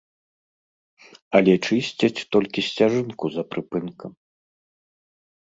Але 1.39 1.53
чысціць 1.67 2.25
толькі 2.37 2.63
сцяжынку 2.69 3.25
за 3.37 3.43
прыпынкам. 3.53 4.11